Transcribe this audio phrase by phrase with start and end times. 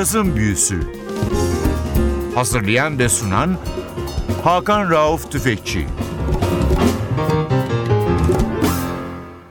[0.00, 0.80] Cazın Büyüsü
[2.34, 3.58] Hazırlayan ve sunan
[4.44, 5.86] Hakan Rauf Tüfekçi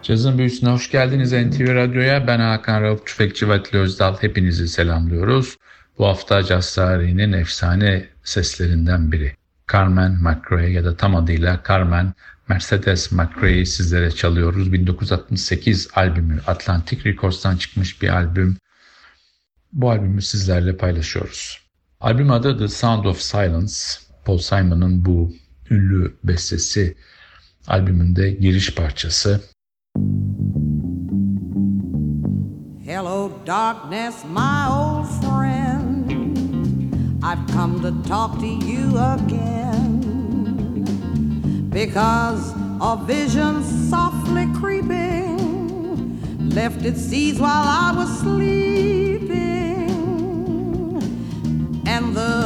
[0.02, 2.28] Cazın Büyüsü'ne hoş geldiniz NTV Radyo'ya.
[2.28, 4.16] Ben Hakan Rauf Tüfekçi ve Atli Özdal.
[4.22, 5.58] Hepinizi selamlıyoruz.
[5.98, 9.36] Bu hafta caz tarihinin efsane seslerinden biri.
[9.72, 12.14] Carmen McRae ya da tam adıyla Carmen
[12.48, 14.74] Mercedes McRae'yi sizlere çalıyoruz.
[14.74, 18.58] 1968 albümü Atlantic Records'tan çıkmış bir albüm.
[19.74, 21.60] Bu albümü sizlerle paylaşıyoruz.
[22.00, 23.74] Albüm adı The Sound of Silence.
[24.26, 25.32] Paul Simon'ın bu
[25.70, 26.98] ünlü bestesi
[27.68, 29.42] albümünde giriş parçası.
[32.86, 36.10] Hello, darkness, my old friend.
[37.22, 40.00] I've come to talk to you again
[41.70, 45.40] because a vision softly creeping
[46.56, 49.49] left its seeds while I was sleeping,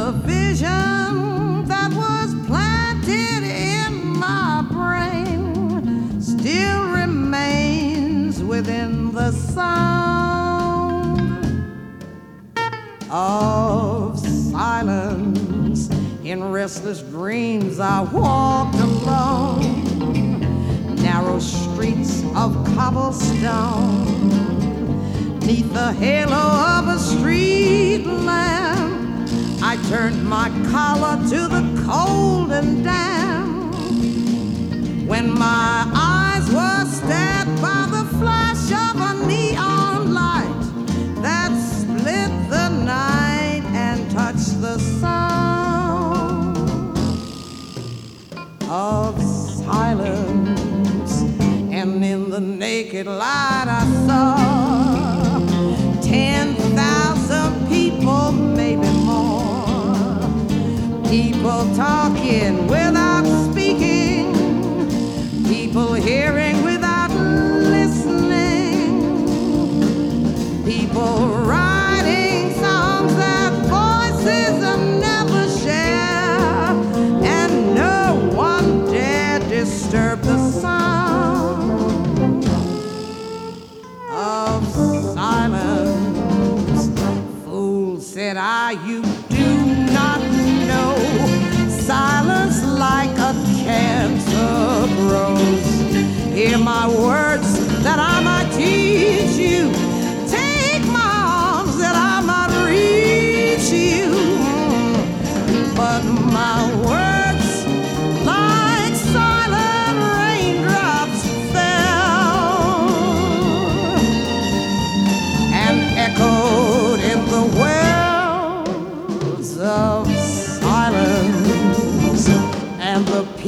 [0.04, 9.64] the vision that was planted in my brain still remains within the sound
[13.10, 15.88] of silence.
[16.22, 19.94] In restless dreams, I walked alone
[21.02, 24.04] narrow streets of cobblestone.
[25.40, 26.44] Neath the halo
[26.78, 28.43] of a street lamp,
[29.88, 33.74] turned my collar to the cold and damp.
[35.06, 40.62] When my eyes were stabbed by the flash of a neon light
[41.22, 46.56] that split the night and touched the sound
[48.70, 51.20] of silence.
[51.70, 54.53] And in the naked light, I saw
[61.44, 62.66] People talking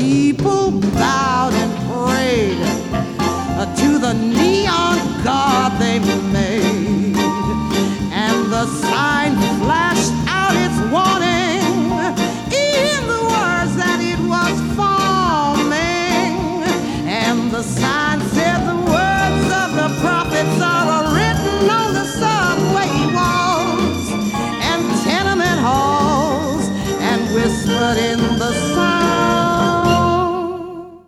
[0.06, 0.45] keep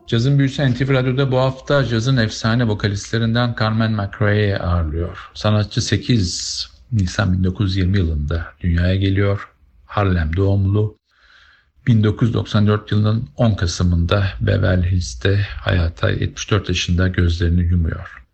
[0.09, 5.31] Cazın Büyüsü NTV Radyo'da bu hafta cazın efsane vokalistlerinden Carmen McRae'yi ağırlıyor.
[5.35, 9.49] Sanatçı 8 Nisan 1920 yılında dünyaya geliyor.
[9.87, 10.99] Harlem doğumlu.
[11.87, 18.25] 1994 yılının 10 Kasım'ında Beverly Hills'te hayata 74 yaşında gözlerini yumuyor.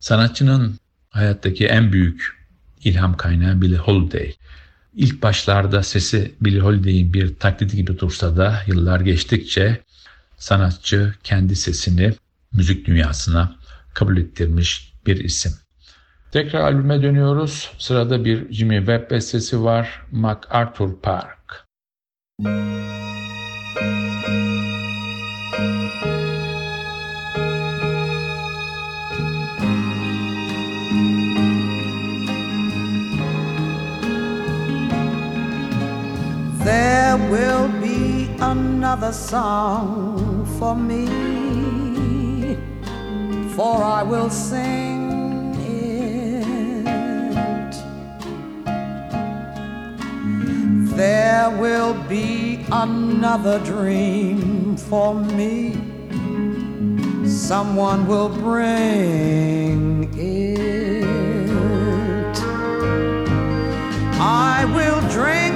[0.00, 0.78] Sanatçının
[1.10, 2.46] hayattaki en büyük
[2.84, 4.34] ilham kaynağı Billie Holiday.
[4.94, 9.80] İlk başlarda sesi Billie Holiday'in bir taklidi gibi dursa da yıllar geçtikçe
[10.40, 12.12] sanatçı kendi sesini
[12.52, 13.56] müzik dünyasına
[13.94, 15.52] kabul ettirmiş bir isim.
[16.32, 17.70] Tekrar albüme dönüyoruz.
[17.78, 20.02] Sırada bir Jimmy Webb bestesi var.
[20.12, 21.66] MacArthur Park.
[36.64, 40.19] There will be another song
[40.60, 41.06] for me,
[43.56, 46.44] for I will sing it.
[50.94, 55.80] There will be another dream for me.
[57.26, 61.06] Someone will bring it.
[64.20, 65.49] I will drink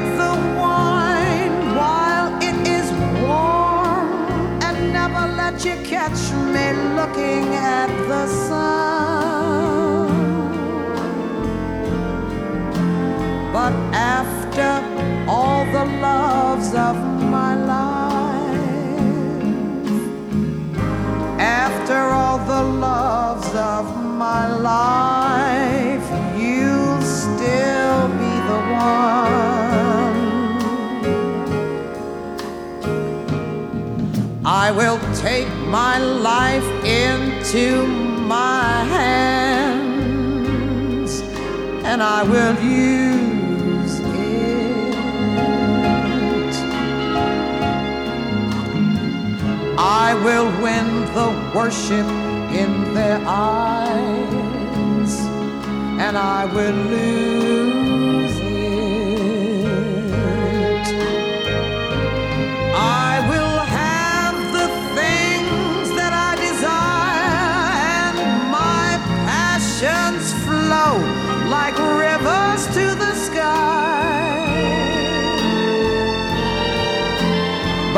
[5.64, 8.84] you catch me looking at the sun.
[13.52, 14.82] But after
[15.26, 16.96] all the loves of
[17.36, 18.58] my life,
[21.40, 23.84] after all the loves of
[24.24, 26.08] my life,
[26.38, 29.14] you'll still be the one.
[34.44, 40.04] I will take my life into my hands
[41.84, 44.94] and I will use it.
[49.78, 52.08] I will win the worship
[52.62, 55.12] in their eyes
[55.98, 57.73] and I will lose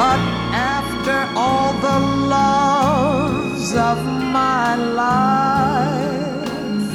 [0.07, 0.23] But
[0.55, 1.99] after all the
[2.37, 3.99] loves of
[4.39, 6.93] my life,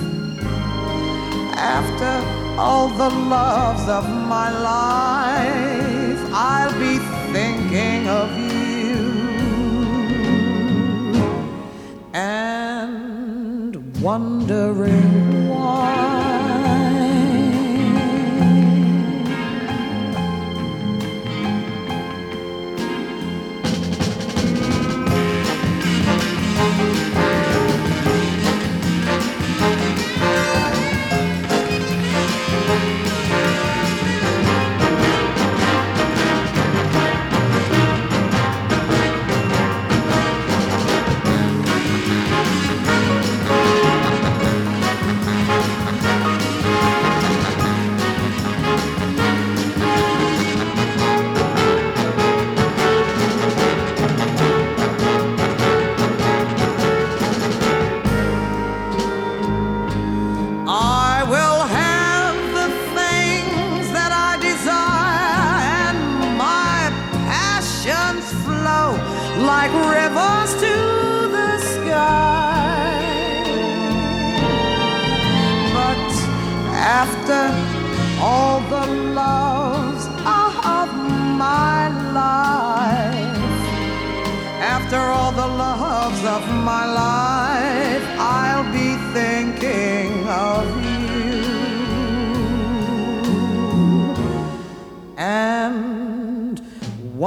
[1.75, 2.13] after
[2.57, 6.99] all the loves of my life, I'll be
[7.33, 8.95] thinking of you.
[12.13, 15.40] And wondering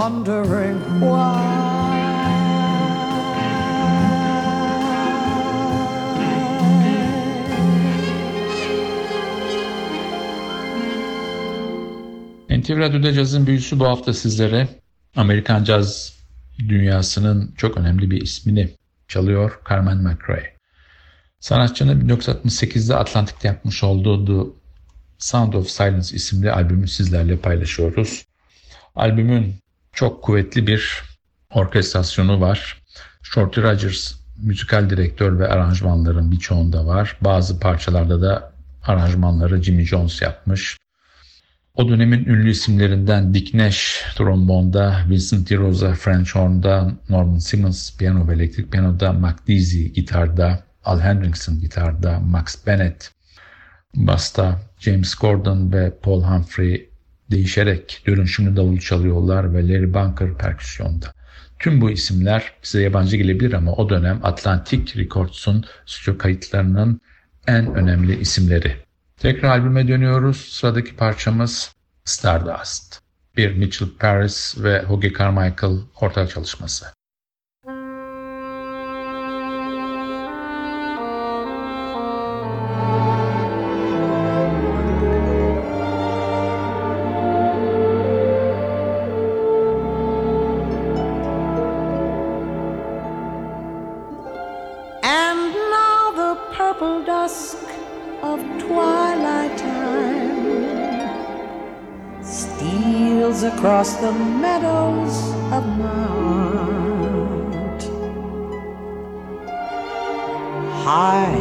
[0.05, 1.65] wondering why.
[12.51, 14.69] NTV Radyo'da cazın büyüsü bu hafta sizlere
[15.17, 16.19] Amerikan caz
[16.59, 18.71] dünyasının çok önemli bir ismini
[19.09, 20.55] çalıyor Carmen McRae.
[21.41, 24.51] Sanatçının 1968'de Atlantik'te yapmış olduğu The
[25.19, 28.25] Sound of Silence isimli albümü sizlerle paylaşıyoruz.
[28.95, 29.64] Albümün
[29.95, 31.03] çok kuvvetli bir
[31.51, 32.83] orkestrasyonu var.
[33.23, 37.17] Shorty Rogers müzikal direktör ve aranjmanların birçoğunda var.
[37.21, 40.77] Bazı parçalarda da aranjmanları Jimmy Jones yapmış.
[41.75, 48.35] O dönemin ünlü isimlerinden Dick Nash trombonda, Vincent DiRosa French horn'da, Norman Simmons piyano ve
[48.35, 53.11] elektrik piyanoda, Mac Deasy gitarda, Al Hendrickson gitarda, Max Bennett
[53.95, 56.91] basta, James Gordon ve Paul Humphrey
[57.35, 61.13] değişerek dönüşümlü davul çalıyorlar ve Larry Bunker perküsyonda.
[61.59, 67.01] Tüm bu isimler size yabancı gelebilir ama o dönem Atlantic Records'un stüdyo kayıtlarının
[67.47, 68.77] en önemli isimleri.
[69.17, 70.37] Tekrar albüme dönüyoruz.
[70.37, 71.75] Sıradaki parçamız
[72.05, 73.01] Stardust.
[73.37, 76.87] Bir Mitchell Paris ve Hoagy Carmichael ortak çalışması.
[103.65, 105.17] Across the meadows
[105.51, 107.03] of heart.
[110.85, 111.41] High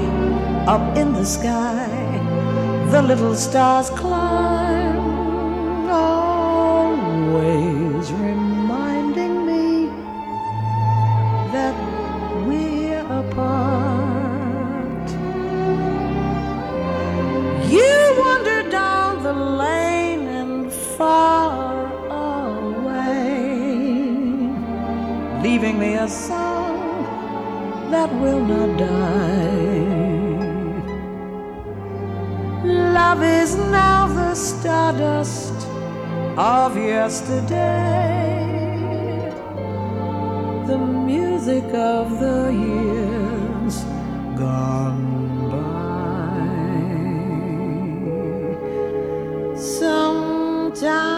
[0.65, 1.89] up in the sky,
[2.91, 4.12] the little stars climb
[25.43, 27.03] leaving me a song
[27.91, 29.93] that will not die.
[32.97, 35.67] Love is now the stardust
[36.37, 38.29] of yesterday,
[40.65, 43.83] the music of the years
[44.39, 46.39] gone by.
[49.57, 51.12] Sometimes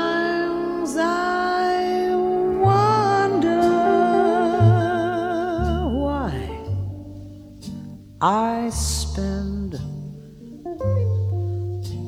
[8.26, 9.74] I spend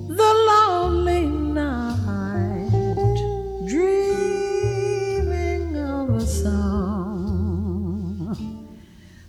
[0.09, 2.71] the lonely night
[3.67, 8.35] dreaming of a song.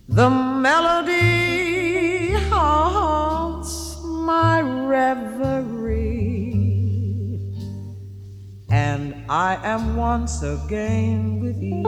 [0.09, 6.15] The melody haunts my reverie,
[8.71, 11.85] and I am once again with you,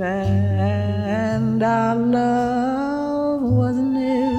[0.00, 2.89] and our love
[3.50, 4.38] was new.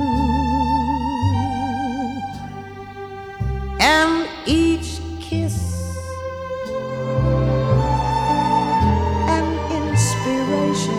[3.79, 5.57] And each kiss
[9.27, 9.45] an
[9.79, 10.95] inspiration.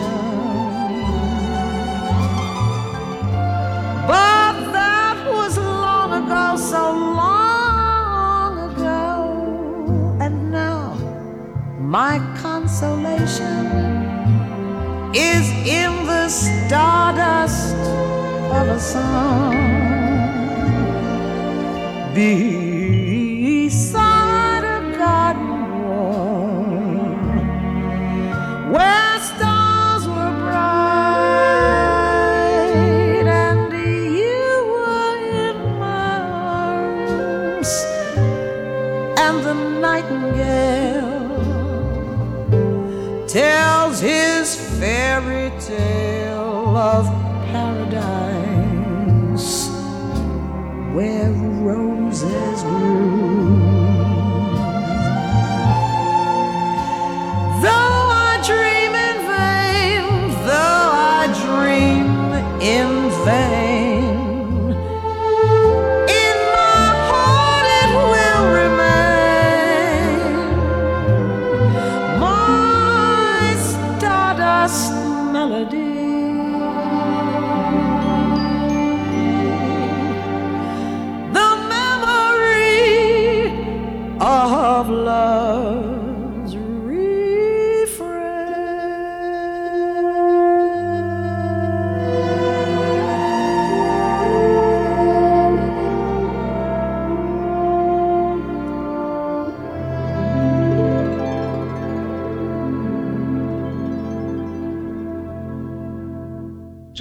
[4.07, 10.93] But that was long ago, so long ago, and now
[11.79, 13.65] my consolation
[15.15, 17.72] is in the stardust
[18.63, 19.51] salvação.
[22.13, 23.69] Be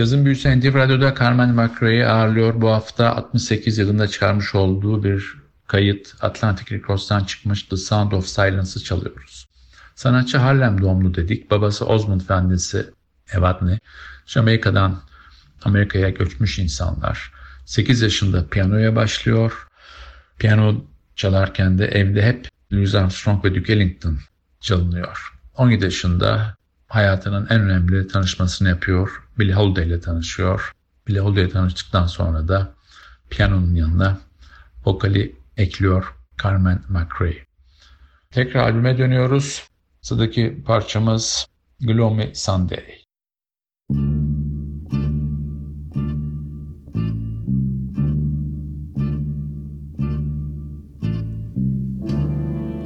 [0.02, 2.60] Cazın büyüsü NTV Radyo'da Carmen McRae'yi ağırlıyor.
[2.60, 5.34] Bu hafta 68 yılında çıkarmış olduğu bir
[5.66, 9.48] kayıt Atlantic Records'tan çıkmış The Sound of Silence'ı çalıyoruz.
[9.94, 11.50] Sanatçı Harlem doğumlu dedik.
[11.50, 12.86] Babası Osmond ve annesi
[13.32, 13.78] Evadne.
[14.26, 15.02] Jamaika'dan
[15.64, 17.32] Amerika'ya göçmüş insanlar.
[17.64, 19.68] 8 yaşında piyanoya başlıyor.
[20.38, 20.84] Piyano
[21.16, 24.18] çalarken de evde hep Louis Armstrong ve Duke Ellington
[24.60, 25.32] çalınıyor.
[25.56, 26.54] 17 yaşında
[26.88, 29.21] hayatının en önemli tanışmasını yapıyor.
[29.38, 30.72] Billie Holiday ile tanışıyor.
[31.08, 32.74] Billie Holiday ile tanıştıktan sonra da
[33.30, 34.18] piyanonun yanına
[34.84, 37.46] vokali ekliyor Carmen McRae.
[38.30, 39.68] Tekrar albüme dönüyoruz.
[40.00, 41.46] Sıradaki parçamız
[41.80, 43.02] Gloomy Sunday.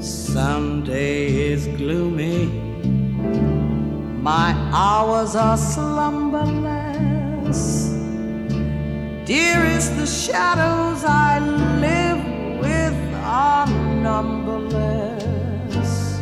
[0.01, 0.76] Sunday
[4.27, 7.91] My hours are slumberless.
[9.25, 11.39] Dearest, the shadows I
[11.79, 12.19] live
[12.59, 13.69] with are
[14.03, 16.19] numberless.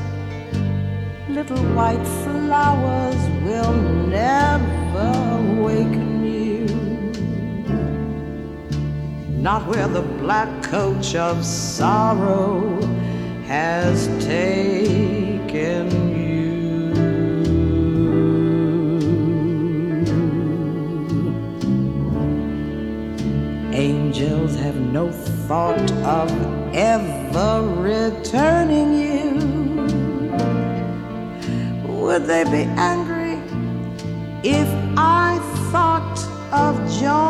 [1.30, 6.66] Little white flowers will never waken you.
[9.30, 12.82] Not where the black coach of sorrow
[13.46, 16.03] has taken
[24.14, 25.11] Angels have no
[25.49, 26.30] thought of
[26.73, 29.33] ever returning you.
[31.88, 33.40] Would they be angry
[34.44, 35.40] if I
[35.73, 36.16] thought
[36.52, 37.24] of joining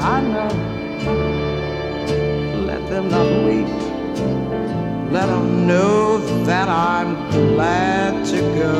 [0.00, 0.48] I know.
[2.66, 3.68] Let them not weep.
[5.12, 8.76] Let them know that I'm glad to go.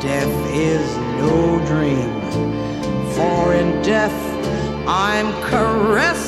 [0.00, 2.10] Death is no dream,
[3.14, 4.20] for in death
[4.86, 6.23] I'm caressing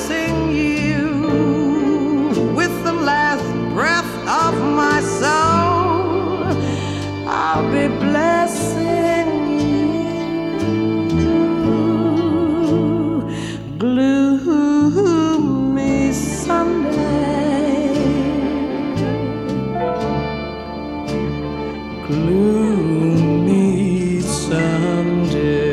[25.37, 25.66] to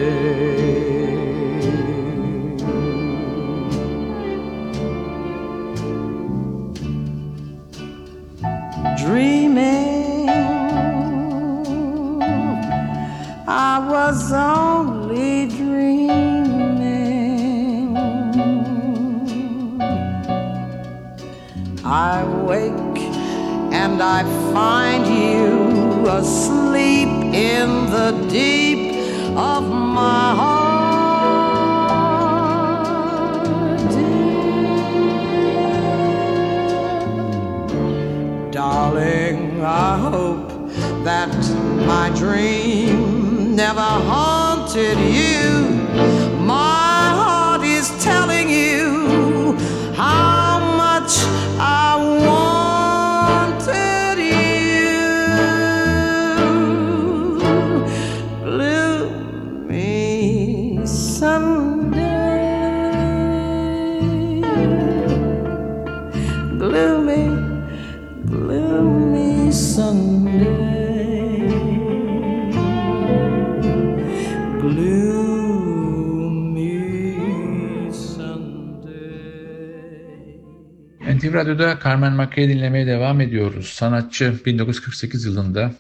[81.45, 83.67] Radyo'da Carmen McRae dinlemeye devam ediyoruz.
[83.67, 85.75] Sanatçı 1948 yılında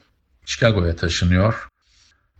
[0.46, 1.68] Chicago'ya taşınıyor.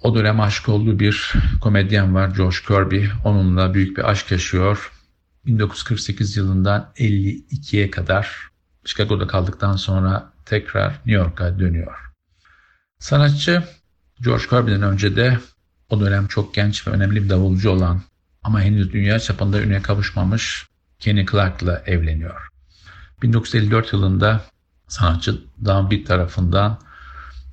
[0.03, 3.07] O dönem aşık olduğu bir komedyen var Josh Kirby.
[3.25, 4.93] Onunla büyük bir aşk yaşıyor.
[5.47, 8.49] 1948 yılından 52'ye kadar
[8.85, 12.13] Chicago'da kaldıktan sonra tekrar New York'a dönüyor.
[12.99, 13.63] Sanatçı
[14.21, 15.39] George Kirby'den önce de
[15.89, 18.03] o dönem çok genç ve önemli bir davulcu olan
[18.43, 20.67] ama henüz dünya çapında üne kavuşmamış
[20.99, 22.54] Kenny Clark'la evleniyor.
[23.25, 24.41] 1954 yılında
[24.89, 26.79] sanatçı Downbeat tarafından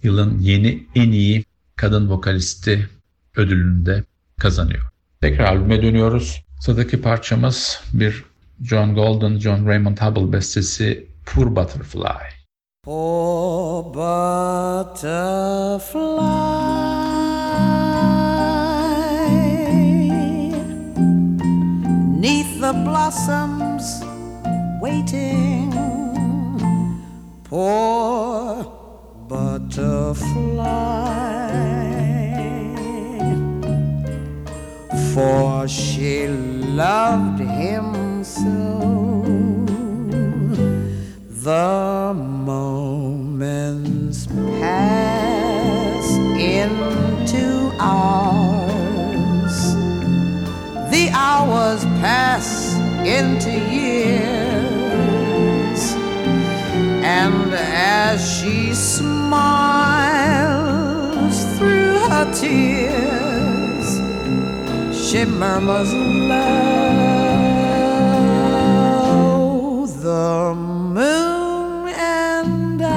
[0.04, 2.90] yılın yeni en iyi kadın vokalisti
[3.36, 4.04] ödülünü de
[4.40, 4.82] kazanıyor.
[5.22, 6.44] Tekrar albüme dönüyoruz.
[6.60, 8.24] Sıradaki parçamız bir
[8.64, 12.42] John Golden, John Raymond Hubble bestesi Poor Butterfly.
[12.84, 15.02] Poor butterfly,
[22.22, 24.11] neath the blossoms
[24.82, 25.72] waiting.
[27.44, 28.66] Poor
[29.28, 29.86] butterfly,
[35.14, 39.22] for she loved him so.
[41.44, 42.14] The
[42.46, 44.26] moments
[44.60, 46.08] pass
[46.40, 49.58] into hours.
[50.92, 52.74] The hours pass
[53.06, 54.31] into years.
[57.94, 59.38] As she smiles
[61.58, 63.88] through her tears,
[65.04, 66.56] she murmurs low,
[70.08, 70.56] the
[70.98, 72.88] moon and I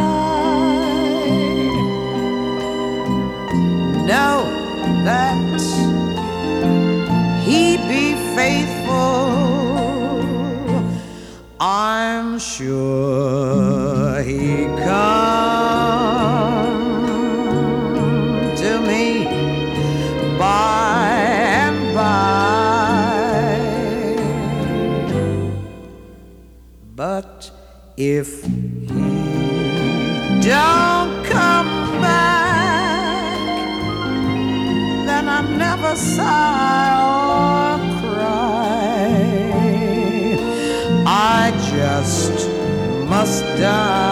[4.10, 4.38] know
[5.08, 5.60] that
[7.44, 8.04] he be
[8.36, 9.24] faithful.
[11.60, 13.33] I'm sure
[43.56, 44.03] die.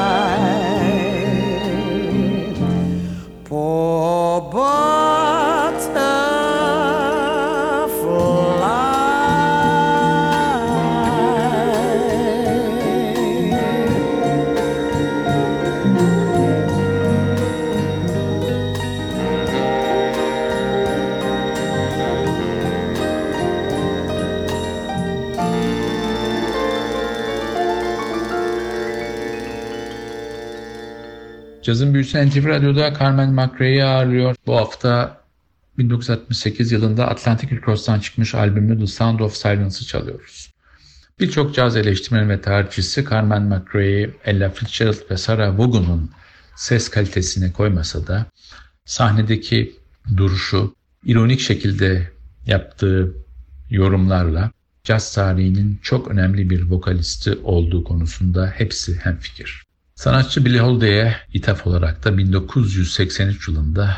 [31.72, 34.36] Cazın büyüsü NTV Radyo'da Carmen McRae'yi ağırlıyor.
[34.46, 35.20] Bu hafta
[35.78, 40.50] 1968 yılında Atlantic Record'dan çıkmış albümü The Sound of Silence'ı çalıyoruz.
[41.20, 46.10] Birçok caz eleştirmeni ve tarihçisi Carmen McRae'yi Ella Fitzgerald ve Sarah Vaughan'un
[46.56, 48.26] ses kalitesine koymasa da
[48.84, 49.76] sahnedeki
[50.16, 52.10] duruşu, ironik şekilde
[52.46, 53.14] yaptığı
[53.70, 54.50] yorumlarla
[54.84, 59.71] caz tarihinin çok önemli bir vokalisti olduğu konusunda hepsi hemfikir.
[60.02, 63.96] Sanatçı Billie Holiday'e ithaf olarak da 1983 yılında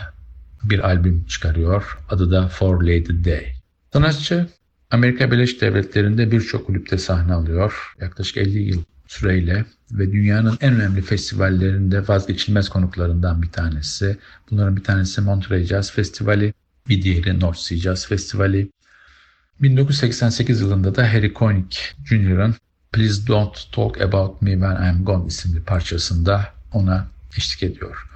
[0.64, 1.98] bir albüm çıkarıyor.
[2.10, 3.54] Adı da For Lady Day.
[3.92, 4.48] Sanatçı
[4.90, 7.94] Amerika Birleşik Devletleri'nde birçok kulüpte sahne alıyor.
[8.00, 14.16] Yaklaşık 50 yıl süreyle ve dünyanın en önemli festivallerinde vazgeçilmez konuklarından bir tanesi.
[14.50, 16.54] Bunların bir tanesi Monterey Jazz Festivali,
[16.88, 18.70] bir diğeri North Sea Jazz Festivali.
[19.62, 22.54] 1988 yılında da Harry Connick Jr.'ın
[22.94, 28.06] Please Don't Talk About Me When I'm Gone isimli parçasında ona eşlik ediyor.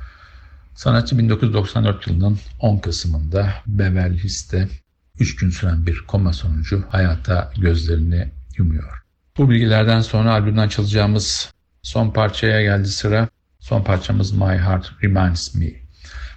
[0.74, 4.68] Sanatçı 1994 yılının 10 Kasım'ında Beverly Hills'te
[5.18, 9.02] 3 gün süren bir koma sonucu hayata gözlerini yumuyor.
[9.38, 13.28] Bu bilgilerden sonra albümden çalacağımız son parçaya geldi sıra.
[13.60, 15.70] Son parçamız My Heart Reminds Me.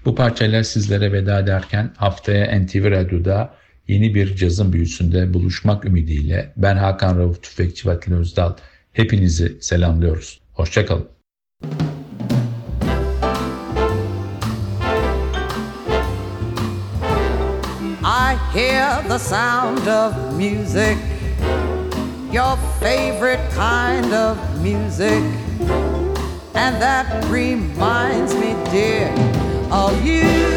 [0.05, 3.53] Bu parçayla sizlere veda ederken haftaya NTV Radyo'da
[3.87, 8.53] yeni bir cazın büyüsünde buluşmak ümidiyle ben Hakan Rauf Tüfekçi ve Atilla Özdal
[8.93, 10.41] hepinizi selamlıyoruz.
[10.53, 11.07] Hoşçakalın.
[18.03, 20.97] I hear the sound of music,
[22.33, 25.23] your favorite kind of music,
[26.55, 29.13] and that reminds me, dear,
[29.71, 30.50] of you.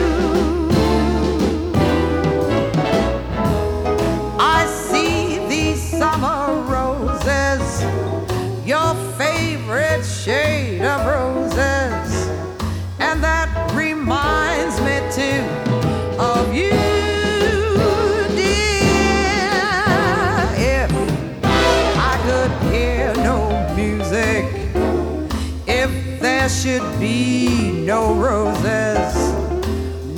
[26.64, 29.14] Should be no roses,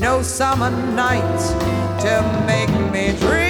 [0.01, 1.41] no summer night
[2.01, 3.46] to make me dream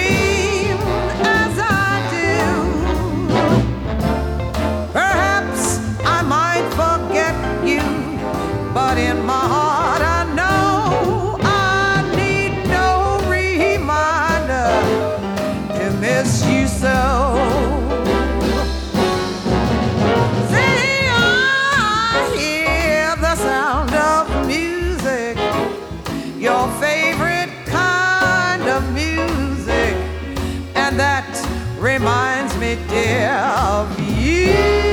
[31.79, 34.86] reminds me, dear, of you.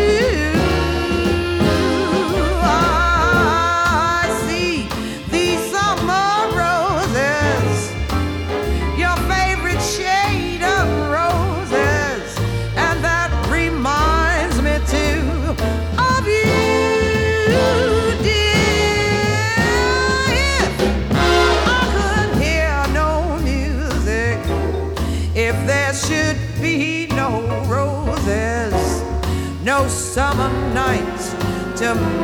[31.77, 32.24] September